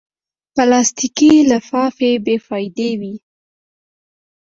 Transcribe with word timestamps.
پلاستيکي 0.55 1.33
لفافې 1.49 2.11
بېفایدې 2.25 2.91
وي. 2.99 3.15